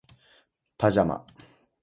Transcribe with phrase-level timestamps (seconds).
[0.79, 1.23] パジャマ